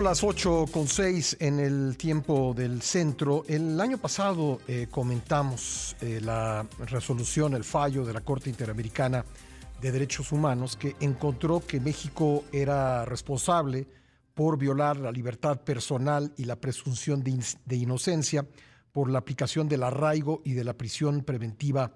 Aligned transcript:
Las 0.00 0.24
8 0.24 0.64
con 0.72 0.88
6 0.88 1.36
en 1.40 1.60
el 1.60 1.98
tiempo 1.98 2.54
del 2.54 2.80
centro. 2.80 3.44
El 3.46 3.78
año 3.78 3.98
pasado 3.98 4.58
eh, 4.66 4.86
comentamos 4.90 5.94
eh, 6.00 6.22
la 6.22 6.66
resolución, 6.86 7.52
el 7.52 7.64
fallo 7.64 8.06
de 8.06 8.14
la 8.14 8.22
Corte 8.22 8.48
Interamericana 8.48 9.26
de 9.78 9.92
Derechos 9.92 10.32
Humanos 10.32 10.76
que 10.76 10.96
encontró 11.00 11.60
que 11.66 11.80
México 11.80 12.44
era 12.50 13.04
responsable 13.04 13.86
por 14.32 14.56
violar 14.56 14.96
la 14.96 15.12
libertad 15.12 15.60
personal 15.60 16.32
y 16.38 16.44
la 16.44 16.56
presunción 16.56 17.22
de, 17.22 17.76
inocencia 17.76 18.46
por 18.92 19.10
la 19.10 19.18
aplicación 19.18 19.68
del 19.68 19.82
arraigo 19.82 20.40
y 20.46 20.54
de 20.54 20.64
la 20.64 20.78
prisión 20.78 21.24
preventiva 21.24 21.92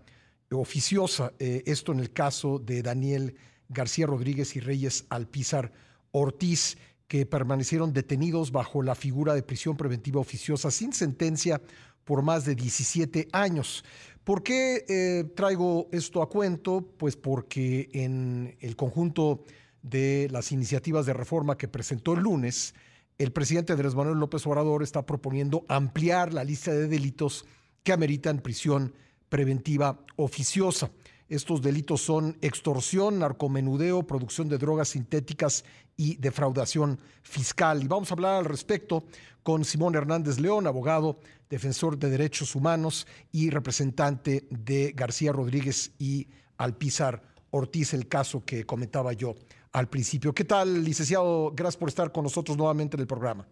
oficiosa. 0.53 1.33
Eh, 1.39 1.63
esto 1.65 1.93
en 1.93 2.01
el 2.01 2.13
caso 2.13 2.59
de 2.59 2.83
Daniel 2.83 3.35
García 3.71 4.07
Rodríguez 4.07 4.57
y 4.57 4.61
Reyes 4.61 5.07
Alpizar 5.09 5.73
Ortiz 6.13 6.77
que 7.15 7.27
permanecieron 7.27 7.93
detenidos 7.93 8.51
bajo 8.51 8.83
la 8.83 8.97
figura 8.97 9.35
de 9.35 9.45
prisión 9.45 9.77
preventiva 9.77 10.19
oficiosa 10.19 10.73
sin 10.73 10.93
sentencia 10.93 11.63
por 12.03 12.23
más 12.23 12.45
de 12.45 12.57
17 12.57 13.29
años. 13.31 13.85
¿Por 14.25 14.43
qué 14.43 14.85
eh, 14.89 15.23
traigo 15.37 15.89
esto 15.93 16.23
a 16.23 16.29
cuento? 16.29 16.85
Pues 16.99 17.15
porque 17.15 17.89
en 17.93 18.57
el 18.59 18.75
conjunto 18.75 19.45
de 19.81 20.27
las 20.33 20.51
iniciativas 20.51 21.07
de 21.07 21.13
reforma 21.13 21.57
que 21.57 21.69
presentó 21.69 22.15
el 22.15 22.25
lunes, 22.25 22.75
el 23.17 23.31
presidente 23.31 23.73
Andrés 23.73 23.95
Manuel 23.95 24.19
López 24.19 24.45
Obrador 24.49 24.83
está 24.83 25.07
proponiendo 25.07 25.65
ampliar 25.69 26.35
la 26.35 26.43
lista 26.43 26.73
de 26.73 26.89
delitos 26.89 27.47
que 27.85 27.93
ameritan 27.93 28.41
prisión 28.41 28.93
preventiva 29.29 30.01
oficiosa. 30.17 30.91
Estos 31.29 31.63
delitos 31.63 32.03
son 32.03 32.37
extorsión, 32.43 33.19
narcomenudeo, 33.19 34.07
producción 34.07 34.49
de 34.49 34.59
drogas 34.59 34.89
sintéticas 34.89 35.65
y 35.97 36.17
defraudación 36.17 36.99
fiscal. 37.23 37.83
Y 37.83 37.89
vamos 37.89 38.11
a 38.11 38.15
hablar 38.15 38.35
al 38.37 38.45
respecto 38.45 39.05
con 39.43 39.65
Simón 39.65 39.95
Hernández 39.95 40.39
León, 40.39 40.67
abogado, 40.67 41.19
defensor 41.49 41.99
de 41.99 42.11
derechos 42.11 42.55
humanos 42.55 43.07
y 43.33 43.51
representante 43.51 44.47
de 44.51 44.93
García 44.95 45.33
Rodríguez 45.33 45.93
y 45.99 46.29
Alpizar 46.57 47.23
Ortiz, 47.51 47.95
el 47.95 48.09
caso 48.09 48.45
que 48.45 48.67
comentaba 48.67 49.13
yo 49.13 49.35
al 49.73 49.89
principio. 49.89 50.35
¿Qué 50.35 50.45
tal, 50.45 50.85
licenciado? 50.85 51.53
Gracias 51.55 51.77
por 51.77 51.89
estar 51.89 52.13
con 52.13 52.25
nosotros 52.25 52.57
nuevamente 52.57 52.97
en 52.97 53.01
el 53.01 53.07
programa. 53.07 53.47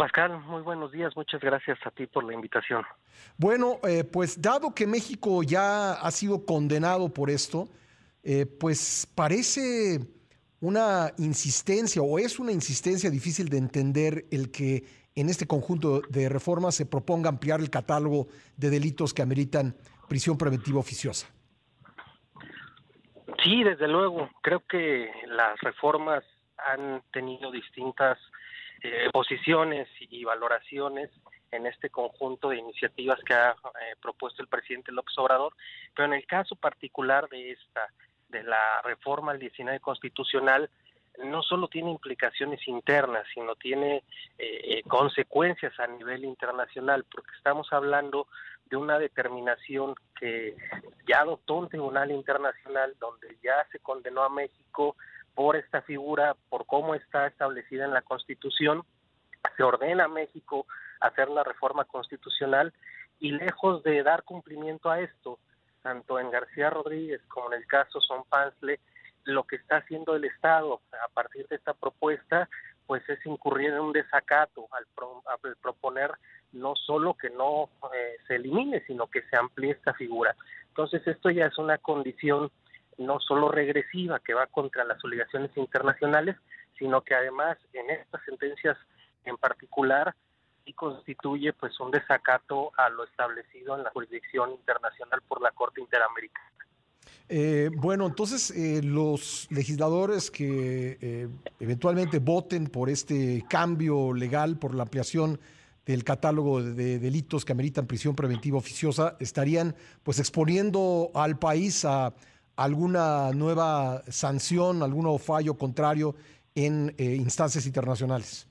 Pascal, 0.00 0.40
muy 0.46 0.62
buenos 0.62 0.92
días. 0.92 1.14
Muchas 1.14 1.42
gracias 1.42 1.78
a 1.84 1.90
ti 1.90 2.06
por 2.06 2.24
la 2.24 2.32
invitación. 2.32 2.86
Bueno, 3.36 3.80
eh, 3.86 4.02
pues 4.02 4.40
dado 4.40 4.74
que 4.74 4.86
México 4.86 5.42
ya 5.42 5.92
ha 5.92 6.10
sido 6.10 6.46
condenado 6.46 7.12
por 7.12 7.28
esto, 7.28 7.68
eh, 8.24 8.46
pues 8.46 9.06
parece 9.14 9.98
una 10.62 11.10
insistencia 11.18 12.00
o 12.00 12.18
es 12.18 12.38
una 12.38 12.50
insistencia 12.50 13.10
difícil 13.10 13.50
de 13.50 13.58
entender 13.58 14.24
el 14.30 14.50
que 14.50 14.84
en 15.14 15.28
este 15.28 15.46
conjunto 15.46 16.00
de 16.08 16.30
reformas 16.30 16.76
se 16.76 16.86
proponga 16.86 17.28
ampliar 17.28 17.60
el 17.60 17.68
catálogo 17.68 18.28
de 18.56 18.70
delitos 18.70 19.12
que 19.12 19.20
ameritan 19.20 19.76
prisión 20.08 20.38
preventiva 20.38 20.78
oficiosa. 20.80 21.26
Sí, 23.44 23.64
desde 23.64 23.86
luego. 23.86 24.30
Creo 24.40 24.60
que 24.60 25.10
las 25.26 25.60
reformas 25.60 26.24
han 26.56 27.02
tenido 27.12 27.50
distintas 27.50 28.16
eh, 28.82 29.10
posiciones 29.12 29.88
y 29.98 30.24
valoraciones 30.24 31.10
en 31.50 31.66
este 31.66 31.90
conjunto 31.90 32.50
de 32.50 32.58
iniciativas 32.58 33.20
que 33.24 33.34
ha 33.34 33.50
eh, 33.50 33.96
propuesto 34.00 34.42
el 34.42 34.48
presidente 34.48 34.92
López 34.92 35.16
Obrador, 35.18 35.54
pero 35.94 36.06
en 36.06 36.14
el 36.14 36.26
caso 36.26 36.56
particular 36.56 37.28
de 37.28 37.52
esta, 37.52 37.88
de 38.28 38.42
la 38.42 38.80
reforma 38.82 39.32
al 39.32 39.38
19 39.38 39.80
constitucional, 39.80 40.70
no 41.24 41.42
solo 41.42 41.68
tiene 41.68 41.90
implicaciones 41.90 42.66
internas, 42.66 43.26
sino 43.34 43.54
tiene 43.56 44.02
eh, 44.38 44.82
consecuencias 44.86 45.78
a 45.78 45.86
nivel 45.86 46.24
internacional, 46.24 47.04
porque 47.10 47.32
estamos 47.36 47.70
hablando 47.72 48.28
de 48.66 48.76
una 48.76 48.98
determinación 48.98 49.94
que 50.18 50.54
ya 51.06 51.20
adoptó 51.20 51.54
un 51.54 51.68
tribunal 51.68 52.12
internacional 52.12 52.94
donde 53.00 53.36
ya 53.42 53.66
se 53.72 53.80
condenó 53.80 54.22
a 54.22 54.30
México 54.30 54.96
por 55.40 55.56
esta 55.56 55.80
figura, 55.80 56.36
por 56.50 56.66
cómo 56.66 56.94
está 56.94 57.26
establecida 57.26 57.86
en 57.86 57.94
la 57.94 58.02
Constitución, 58.02 58.82
se 59.56 59.62
ordena 59.62 60.04
a 60.04 60.08
México 60.08 60.66
hacer 61.00 61.30
la 61.30 61.42
reforma 61.42 61.86
constitucional 61.86 62.74
y 63.20 63.30
lejos 63.30 63.82
de 63.82 64.02
dar 64.02 64.22
cumplimiento 64.24 64.90
a 64.90 65.00
esto, 65.00 65.38
tanto 65.82 66.20
en 66.20 66.30
García 66.30 66.68
Rodríguez 66.68 67.22
como 67.28 67.54
en 67.54 67.62
el 67.62 67.66
caso 67.66 68.02
Son 68.02 68.24
Pansle, 68.24 68.80
lo 69.24 69.44
que 69.44 69.56
está 69.56 69.78
haciendo 69.78 70.14
el 70.14 70.26
Estado 70.26 70.82
a 71.02 71.08
partir 71.08 71.48
de 71.48 71.56
esta 71.56 71.72
propuesta, 71.72 72.46
pues 72.86 73.02
es 73.08 73.24
incurrir 73.24 73.70
en 73.70 73.80
un 73.80 73.92
desacato 73.94 74.68
al, 74.72 74.84
proponer 75.62 76.10
no 76.52 76.76
solo 76.76 77.14
que 77.14 77.30
no 77.30 77.70
eh, 77.94 78.16
se 78.28 78.34
elimine, 78.34 78.84
sino 78.86 79.06
que 79.06 79.22
se 79.22 79.38
amplíe 79.38 79.70
esta 79.70 79.94
figura. 79.94 80.36
Entonces 80.68 81.00
esto 81.06 81.30
ya 81.30 81.46
es 81.46 81.56
una 81.56 81.78
condición 81.78 82.50
no 83.00 83.18
solo 83.18 83.50
regresiva 83.50 84.20
que 84.20 84.34
va 84.34 84.46
contra 84.46 84.84
las 84.84 85.02
obligaciones 85.04 85.50
internacionales, 85.56 86.36
sino 86.78 87.02
que 87.02 87.14
además 87.14 87.58
en 87.72 87.90
estas 87.90 88.22
sentencias 88.24 88.76
en 89.24 89.36
particular 89.36 90.14
sí 90.64 90.72
constituye 90.74 91.52
pues 91.54 91.78
un 91.80 91.90
desacato 91.90 92.72
a 92.76 92.88
lo 92.90 93.04
establecido 93.04 93.76
en 93.76 93.84
la 93.84 93.90
jurisdicción 93.90 94.52
internacional 94.52 95.22
por 95.26 95.40
la 95.40 95.50
Corte 95.52 95.80
Interamericana. 95.80 96.46
Eh, 97.28 97.70
bueno, 97.74 98.06
entonces 98.06 98.50
eh, 98.50 98.82
los 98.82 99.46
legisladores 99.50 100.30
que 100.30 100.98
eh, 101.00 101.28
eventualmente 101.60 102.18
voten 102.18 102.66
por 102.66 102.90
este 102.90 103.44
cambio 103.48 104.12
legal, 104.12 104.58
por 104.58 104.74
la 104.74 104.82
ampliación 104.82 105.40
del 105.86 106.04
catálogo 106.04 106.62
de 106.62 106.98
delitos 106.98 107.44
que 107.44 107.52
ameritan 107.52 107.86
prisión 107.86 108.14
preventiva 108.14 108.58
oficiosa, 108.58 109.16
estarían 109.20 109.74
pues 110.02 110.18
exponiendo 110.18 111.10
al 111.14 111.38
país 111.38 111.84
a 111.84 112.12
alguna 112.60 113.32
nueva 113.32 114.02
sanción, 114.08 114.82
algún 114.82 115.18
fallo 115.18 115.56
contrario 115.56 116.14
en 116.54 116.94
eh, 116.98 117.16
instancias 117.16 117.64
internacionales. 117.66 118.46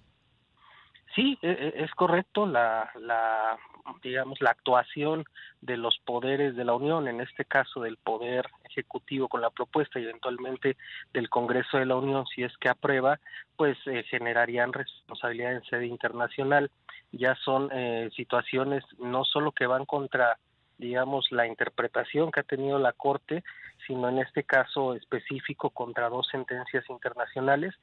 Sí, 1.15 1.37
e, 1.43 1.49
e, 1.51 1.83
es 1.83 1.91
correcto 1.91 2.47
la, 2.47 2.89
la 2.99 3.57
digamos 4.03 4.41
la 4.41 4.51
actuación 4.51 5.25
de 5.61 5.77
los 5.77 5.99
poderes 6.05 6.55
de 6.55 6.65
la 6.65 6.73
Unión, 6.73 7.07
en 7.07 7.21
este 7.21 7.45
caso 7.45 7.81
del 7.81 7.97
poder 7.97 8.47
ejecutivo 8.69 9.27
con 9.27 9.41
la 9.41 9.51
propuesta 9.51 9.99
y 9.99 10.03
eventualmente 10.03 10.75
del 11.13 11.29
Congreso 11.29 11.77
de 11.77 11.85
la 11.85 11.95
Unión 11.95 12.25
si 12.33 12.43
es 12.43 12.55
que 12.57 12.69
aprueba, 12.69 13.19
pues 13.57 13.77
eh, 13.85 14.03
generarían 14.09 14.73
responsabilidad 14.73 15.53
en 15.53 15.63
sede 15.65 15.85
internacional. 15.85 16.71
Ya 17.11 17.35
son 17.43 17.69
eh, 17.71 18.09
situaciones 18.15 18.83
no 18.99 19.23
solo 19.23 19.51
que 19.51 19.67
van 19.67 19.85
contra 19.85 20.37
digamos, 20.79 21.27
la 21.31 21.45
interpretación 21.45 22.31
que 22.31 22.39
ha 22.39 22.43
tenido 22.43 22.79
la 22.79 22.93
Corte, 22.93 23.43
sino 23.89 24.07
en 24.07 24.19
este 24.19 24.43
caso 24.43 24.93
específico 24.93 25.71
contra 25.71 26.09
dos 26.09 26.27
sentencias 26.27 26.87
internacionales. 26.91 27.73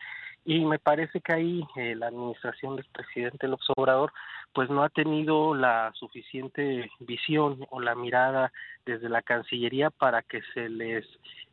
Y 0.45 0.65
me 0.65 0.79
parece 0.79 1.21
que 1.21 1.33
ahí 1.33 1.67
eh, 1.75 1.97
la 1.97 2.07
administración 2.07 2.77
del 2.77 2.85
presidente 2.85 3.49
López 3.49 3.67
Obrador 3.77 4.13
pues 4.53 4.71
no 4.71 4.85
ha 4.85 4.89
tenido 4.89 5.53
la 5.53 5.91
suficiente 5.95 6.89
visión 7.01 7.67
o 7.71 7.81
la 7.81 7.97
mirada 7.97 8.53
desde 8.85 9.09
la 9.09 9.21
Cancillería 9.21 9.91
para 9.91 10.23
que 10.23 10.43
se 10.55 10.69
les 10.69 11.05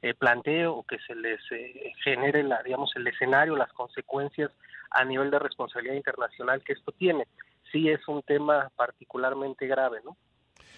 eh, 0.04 0.14
plantee 0.14 0.68
o 0.68 0.84
que 0.84 1.00
se 1.00 1.16
les 1.16 1.42
eh, 1.50 1.92
genere 2.04 2.44
la, 2.44 2.62
digamos 2.62 2.92
el 2.96 3.08
escenario, 3.08 3.56
las 3.56 3.74
consecuencias 3.74 4.52
a 4.92 5.04
nivel 5.04 5.32
de 5.32 5.40
responsabilidad 5.40 5.96
internacional 5.96 6.64
que 6.64 6.74
esto 6.74 6.92
tiene. 6.92 7.26
Sí 7.72 7.90
es 7.90 8.08
un 8.08 8.22
tema 8.22 8.70
particularmente 8.76 9.66
grave, 9.66 10.02
¿no? 10.06 10.16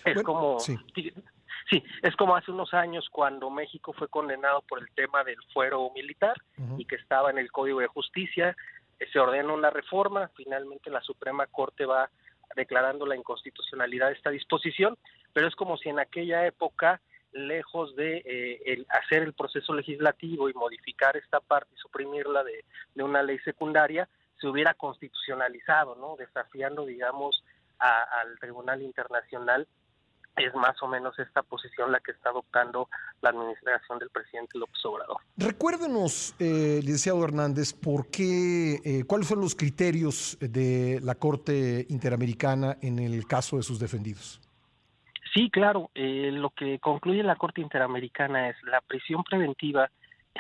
Es 0.06 0.24
como 0.24 0.59
sí. 0.62 0.78
Es 2.02 2.16
como 2.16 2.36
hace 2.36 2.52
unos 2.52 2.74
años 2.74 3.08
cuando 3.12 3.50
México 3.50 3.94
fue 3.94 4.08
condenado 4.08 4.62
por 4.62 4.80
el 4.80 4.90
tema 4.96 5.24
del 5.24 5.38
fuero 5.53 5.90
militar 5.96 6.36
y 6.78 6.86
que 6.86 6.96
estaba 6.96 7.30
en 7.30 7.38
el 7.38 7.52
Código 7.52 7.80
de 7.80 7.88
Justicia, 7.88 8.56
eh, 9.00 9.06
se 9.12 9.20
ordena 9.20 9.53
una 9.53 9.70
reforma, 9.70 10.30
finalmente 10.35 10.90
la 10.90 11.02
Suprema 11.02 11.47
Corte 11.47 11.85
va 11.85 12.09
declarando 12.56 13.06
la 13.06 13.16
inconstitucionalidad 13.16 14.08
de 14.08 14.14
esta 14.14 14.29
disposición, 14.29 14.97
pero 15.34 15.47
es 15.47 15.56
como 15.56 15.78
si 15.78 15.90
en 15.90 16.00
aquella 16.00 16.46
época 16.46 17.02
lejos 17.32 17.96
de 17.97 18.22
eh, 18.26 18.85
hacer 18.90 19.23
el 19.23 19.34
proceso 19.34 19.73
legislativo 19.73 20.50
y 20.50 20.53
modificar 20.53 21.18
esta 21.18 21.41
parte 21.41 21.73
y 21.76 21.78
suprimirla 21.78 22.44
de, 22.46 22.64
de, 22.94 23.03
una 23.03 23.23
ley 23.23 23.40
secundaria, 23.40 24.08
se 24.40 24.47
hubiera 24.47 24.73
constitucionalizado, 24.73 25.96
¿no? 25.96 26.16
Desafiando, 26.18 26.85
digamos, 26.85 27.44
al 27.78 28.40
Tribunal 28.40 28.82
Internacional 28.82 29.68
es 30.37 30.53
más 30.55 30.82
o 30.82 30.87
menos 30.87 31.17
esta 31.20 31.43
posición 31.43 31.91
la 31.91 31.99
que 31.99 32.11
está 32.11 32.29
adoptando 32.29 32.90
la 33.22 33.29
administración 33.29 33.99
del 33.99 34.09
presidente 34.09 34.58
López 34.58 34.84
Obrador. 34.85 35.17
Recuérdenos, 35.37 36.35
eh, 36.40 36.79
licenciado 36.82 37.23
Hernández, 37.23 37.73
por 37.73 38.09
qué, 38.09 38.79
eh, 38.84 39.03
cuáles 39.05 39.28
son 39.28 39.41
los 39.41 39.55
criterios 39.55 40.37
de 40.40 40.99
la 41.02 41.16
Corte 41.16 41.85
Interamericana 41.90 42.78
en 42.82 42.99
el 42.99 43.26
caso 43.28 43.58
de 43.58 43.64
sus 43.64 43.79
defendidos. 43.79 44.41
Sí, 45.34 45.49
claro. 45.49 45.91
Eh, 45.96 46.29
lo 46.32 46.49
que 46.52 46.79
concluye 46.79 47.22
la 47.23 47.35
Corte 47.35 47.61
Interamericana 47.61 48.49
es 48.49 48.55
la 48.64 48.82
prisión 48.82 49.23
preventiva 49.23 49.90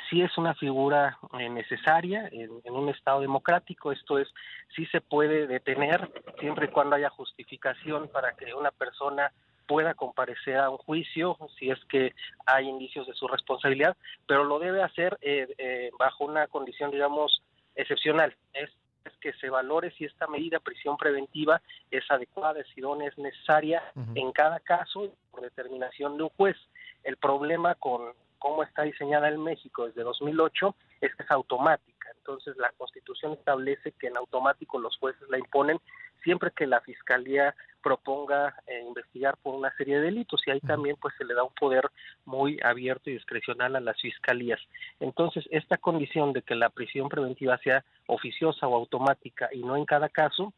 sí 0.09 0.21
es 0.21 0.37
una 0.37 0.53
figura 0.55 1.17
eh, 1.39 1.49
necesaria 1.49 2.27
en, 2.31 2.51
un 2.65 2.89
Estado 2.89 3.21
democrático. 3.21 3.91
Esto 3.91 4.19
es, 4.19 4.27
sí 4.75 4.85
se 4.87 5.01
puede 5.01 5.47
detener 5.47 6.11
siempre 6.39 6.65
y 6.65 6.69
cuando 6.69 6.95
haya 6.95 7.09
justificación 7.09 8.09
para 8.09 8.33
que 8.33 8.53
una 8.53 8.71
persona 8.71 9.31
pueda 9.67 9.93
comparecer 9.93 10.57
a 10.57 10.69
un 10.69 10.77
juicio 10.77 11.37
si 11.57 11.69
es 11.69 11.79
que 11.85 12.13
hay 12.45 12.67
indicios 12.67 13.07
de 13.07 13.13
su 13.13 13.27
responsabilidad, 13.27 13.95
pero 14.27 14.43
lo 14.43 14.59
debe 14.59 14.83
hacer 14.83 15.17
eh, 15.21 15.47
eh, 15.57 15.91
bajo 15.97 16.25
una 16.25 16.47
condición, 16.47 16.91
digamos, 16.91 17.41
excepcional. 17.75 18.35
Es, 18.53 18.69
que 19.21 19.33
se 19.33 19.49
valore 19.49 19.91
si 19.91 20.05
esta 20.05 20.27
medida 20.27 20.59
prisión 20.59 20.97
preventiva 20.97 21.59
es 21.89 22.03
adecuada, 22.11 22.59
es 22.59 22.77
idónea, 22.77 23.07
es 23.07 23.17
necesaria 23.17 23.81
en 24.13 24.31
cada 24.31 24.59
caso 24.59 25.13
por 25.31 25.41
determinación 25.41 26.17
de 26.17 26.23
un 26.23 26.29
juez. 26.29 26.55
El 27.03 27.17
problema 27.17 27.73
con 27.73 28.13
cómo 28.37 28.61
está 28.61 28.83
diseñada 28.83 29.29
en 29.29 29.43
México 29.43 29.87
desde 29.87 30.03
2008 30.03 30.75
es 31.01 31.15
que 31.15 31.23
es 31.23 31.31
automática. 31.31 32.09
Entonces 32.17 32.55
la 32.57 32.71
Constitución 32.77 33.33
establece 33.33 33.91
que 33.93 34.07
en 34.07 34.17
automático 34.17 34.79
los 34.79 34.95
jueces 34.97 35.27
la 35.29 35.39
imponen 35.39 35.79
siempre 36.25 36.51
que 36.51 36.67
la 36.67 36.81
Fiscalía 36.81 37.55
proponga 37.81 38.55
eh, 38.65 38.81
investigar 38.87 39.37
por 39.37 39.53
una 39.53 39.71
serie 39.77 39.97
de 39.97 40.05
delitos 40.05 40.41
y 40.47 40.49
ahí 40.49 40.59
también 40.59 40.95
pues 40.99 41.13
se 41.19 41.23
le 41.23 41.35
da 41.35 41.43
un 41.43 41.53
poder 41.53 41.87
muy 42.25 42.59
abierto 42.63 43.11
y 43.11 43.13
discrecional 43.13 43.75
a 43.75 43.79
las 43.79 44.01
fiscalías. 44.01 44.59
Entonces, 44.99 45.45
esta 45.51 45.77
condición 45.77 46.33
de 46.33 46.41
que 46.41 46.55
la 46.55 46.69
prisión 46.69 47.09
preventiva 47.09 47.59
sea 47.59 47.85
oficiosa 48.07 48.67
o 48.67 48.75
automática 48.75 49.49
y 49.53 49.61
no 49.63 49.77
en 49.77 49.85
cada 49.85 50.09
caso 50.09 50.51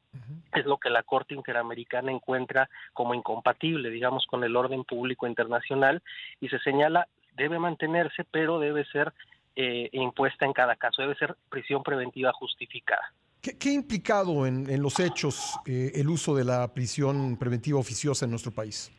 es 0.54 0.66
lo 0.66 0.78
que 0.78 0.90
la 0.90 1.04
Corte 1.04 1.36
Interamericana 1.36 2.14
encuentra 2.14 2.70
como 2.94 3.14
incompatible, 3.14 3.90
digamos, 3.90 4.26
con 4.26 4.46
el 4.46 4.56
orden 4.56 4.86
público 4.86 5.28
internacional 5.28 6.02
y 6.40 6.48
se 6.48 6.60
señala 6.60 7.10
debe 7.34 7.60
mantenerse, 7.60 8.24
pero 8.24 8.58
debe 8.58 8.86
ser 8.86 9.14
eh, 9.58 9.90
impuesta 9.92 10.46
en 10.46 10.54
cada 10.54 10.78
caso, 10.78 11.02
debe 11.02 11.16
ser 11.16 11.36
prisión 11.50 11.84
preventiva 11.84 12.32
justificada. 12.32 13.12
¿Qué, 13.56 13.70
ha 13.70 13.74
implicado 13.74 14.46
en, 14.46 14.82
los 14.82 15.00
hechos 15.00 15.60
eh, 15.66 15.92
el 15.96 16.10
uso 16.10 16.36
de 16.36 16.44
la 16.44 16.74
prisión 16.74 17.38
preventiva 17.38 17.80
oficiosa 17.80 18.26
en 18.26 18.32
nuestro 18.32 18.52
país? 18.52 18.92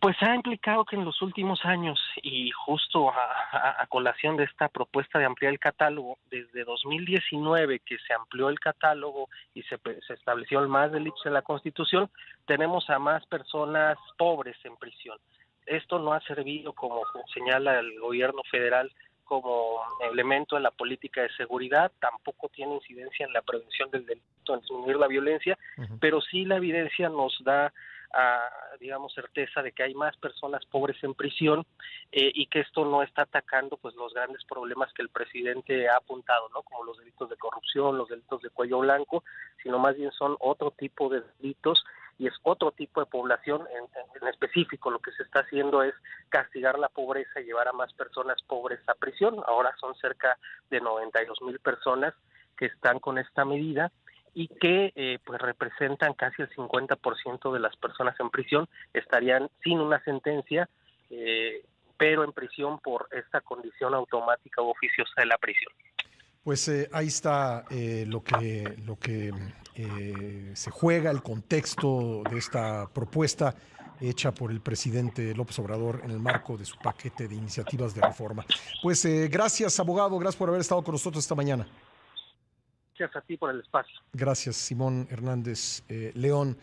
Pues 0.00 0.16
ha 0.22 0.34
implicado 0.34 0.84
que 0.84 0.96
en 0.96 1.04
los 1.04 1.20
últimos 1.20 1.64
años, 1.64 2.00
y 2.22 2.50
justo 2.52 3.10
a, 3.10 3.86
colación 3.88 4.36
de 4.36 4.44
esta 4.44 4.68
propuesta 4.68 5.18
de 5.18 5.24
ampliar 5.24 5.52
el 5.52 5.58
catálogo, 5.58 6.16
desde 6.30 6.64
2019 6.64 7.80
que 7.80 7.98
se 7.98 8.14
amplió 8.14 8.48
el 8.48 8.58
catálogo 8.60 9.28
y 9.52 9.62
se, 9.64 9.78
se 10.06 10.14
estableció 10.14 10.60
el 10.60 10.68
más 10.68 10.92
delitos 10.92 11.26
en 11.26 11.34
la 11.34 11.42
Constitución, 11.42 12.08
tenemos 12.46 12.88
a 12.88 12.98
más 12.98 13.26
personas 13.26 13.98
pobres 14.16 14.56
en 14.64 14.76
prisión. 14.76 15.18
Esto 15.66 15.98
no 15.98 16.12
ha 16.12 16.20
servido, 16.20 16.72
como 16.72 17.02
señala 17.34 17.78
el 17.80 17.98
gobierno 18.00 18.42
federal, 18.50 18.90
como 19.30 19.80
elemento 20.10 20.56
en 20.56 20.64
la 20.64 20.72
política 20.72 21.22
de 21.22 21.32
seguridad, 21.36 21.92
tampoco 22.00 22.48
tiene 22.48 22.74
incidencia 22.74 23.26
en 23.26 23.32
la 23.32 23.42
prevención 23.42 23.88
del 23.92 24.04
delito, 24.04 24.54
en 24.54 24.60
disminuir 24.60 24.96
la 24.96 25.06
violencia, 25.06 25.56
pero 26.00 26.20
sí 26.20 26.44
la 26.44 26.56
evidencia 26.56 27.08
nos 27.08 27.38
da 27.44 27.72
digamos 28.80 29.14
certeza 29.14 29.62
de 29.62 29.70
que 29.70 29.84
hay 29.84 29.94
más 29.94 30.16
personas 30.16 30.66
pobres 30.66 30.96
en 31.04 31.14
prisión 31.14 31.64
eh, 32.10 32.32
y 32.34 32.46
que 32.46 32.58
esto 32.58 32.84
no 32.84 33.04
está 33.04 33.22
atacando 33.22 33.76
pues 33.76 33.94
los 33.94 34.12
grandes 34.12 34.42
problemas 34.48 34.92
que 34.94 35.02
el 35.02 35.10
presidente 35.10 35.88
ha 35.88 35.98
apuntado 35.98 36.48
no 36.52 36.62
como 36.62 36.82
los 36.82 36.98
delitos 36.98 37.30
de 37.30 37.36
corrupción 37.36 37.96
los 37.96 38.08
delitos 38.08 38.42
de 38.42 38.50
cuello 38.50 38.80
blanco 38.80 39.22
sino 39.62 39.78
más 39.78 39.96
bien 39.96 40.10
son 40.10 40.36
otro 40.40 40.72
tipo 40.72 41.08
de 41.08 41.22
delitos 41.38 41.84
y 42.20 42.26
es 42.26 42.34
otro 42.42 42.70
tipo 42.70 43.00
de 43.00 43.06
población 43.06 43.66
en, 43.74 44.28
específico. 44.28 44.90
Lo 44.90 44.98
que 44.98 45.10
se 45.12 45.22
está 45.22 45.40
haciendo 45.40 45.82
es 45.82 45.94
castigar 46.28 46.78
la 46.78 46.90
pobreza 46.90 47.40
y 47.40 47.44
llevar 47.44 47.66
a 47.66 47.72
más 47.72 47.92
personas 47.94 48.36
pobres 48.46 48.78
a 48.86 48.94
prisión. 48.94 49.36
Ahora 49.46 49.74
son 49.80 49.94
cerca 49.96 50.36
de 50.68 50.80
92 50.80 51.40
mil 51.42 51.58
personas 51.60 52.12
que 52.58 52.66
están 52.66 52.98
con 53.00 53.16
esta 53.16 53.46
medida 53.46 53.90
y 54.34 54.48
que 54.48 54.92
eh, 54.94 55.18
pues 55.24 55.40
representan 55.40 56.12
casi 56.12 56.42
el 56.42 56.50
50% 56.50 57.52
de 57.52 57.58
las 57.58 57.74
personas 57.76 58.14
en 58.20 58.28
prisión 58.28 58.68
estarían 58.92 59.48
sin 59.64 59.80
una 59.80 59.98
sentencia 60.04 60.68
eh, 61.08 61.64
pero 61.96 62.22
en 62.24 62.32
prisión 62.32 62.78
por 62.78 63.08
esta 63.10 63.40
condición 63.40 63.94
automática 63.94 64.62
o 64.62 64.70
oficiosa 64.70 65.12
de 65.16 65.26
la 65.26 65.36
prisión. 65.38 65.72
Pues 66.42 66.66
eh, 66.68 66.88
ahí 66.92 67.08
está 67.08 67.64
eh, 67.70 68.04
lo 68.06 68.22
que, 68.22 68.74
lo 68.86 68.96
que 68.96 69.32
eh, 69.82 70.52
se 70.54 70.70
juega, 70.70 71.10
el 71.10 71.22
contexto 71.22 72.22
de 72.30 72.38
esta 72.38 72.88
propuesta 72.88 73.54
hecha 74.00 74.32
por 74.32 74.50
el 74.50 74.60
presidente 74.60 75.34
López 75.34 75.58
Obrador 75.58 76.00
en 76.04 76.10
el 76.10 76.18
marco 76.18 76.56
de 76.56 76.64
su 76.64 76.76
paquete 76.78 77.28
de 77.28 77.34
iniciativas 77.34 77.94
de 77.94 78.00
reforma. 78.00 78.44
Pues 78.82 79.04
gracias, 79.30 79.78
abogado, 79.78 80.18
gracias 80.18 80.38
por 80.38 80.48
haber 80.48 80.62
estado 80.62 80.82
con 80.82 80.92
nosotros 80.92 81.22
esta 81.22 81.34
mañana. 81.34 81.66
Gracias 82.98 83.22
a 83.22 83.26
ti 83.26 83.36
por 83.36 83.50
el 83.50 83.60
espacio. 83.60 83.98
Gracias, 84.12 84.56
Simón 84.56 85.06
Hernández 85.10 85.82
León. 86.14 86.56